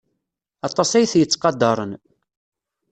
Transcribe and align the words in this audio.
Aṭas 0.67 0.91
ay 0.93 1.07
t-yettqadaren. 1.11 1.91